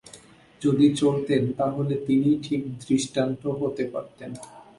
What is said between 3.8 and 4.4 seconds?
পারতেন।